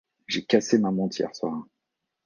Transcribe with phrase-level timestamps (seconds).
[0.25, 1.63] J'ai cassé ma montre hier soir.